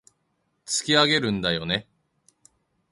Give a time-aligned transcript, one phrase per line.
[0.65, 1.87] 突き上げるんだよね